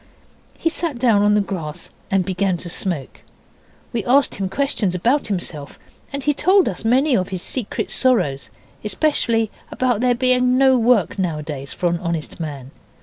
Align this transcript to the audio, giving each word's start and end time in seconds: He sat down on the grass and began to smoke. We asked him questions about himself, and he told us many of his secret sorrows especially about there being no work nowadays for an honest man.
He 0.57 0.67
sat 0.69 0.97
down 0.97 1.21
on 1.21 1.35
the 1.35 1.41
grass 1.41 1.91
and 2.09 2.25
began 2.25 2.57
to 2.57 2.69
smoke. 2.69 3.21
We 3.93 4.03
asked 4.05 4.33
him 4.33 4.49
questions 4.49 4.95
about 4.95 5.27
himself, 5.27 5.77
and 6.11 6.23
he 6.23 6.33
told 6.33 6.67
us 6.67 6.83
many 6.83 7.15
of 7.15 7.29
his 7.29 7.43
secret 7.43 7.91
sorrows 7.91 8.49
especially 8.83 9.51
about 9.69 9.99
there 10.01 10.15
being 10.15 10.57
no 10.57 10.75
work 10.75 11.19
nowadays 11.19 11.71
for 11.71 11.85
an 11.87 11.99
honest 11.99 12.39
man. 12.39 12.71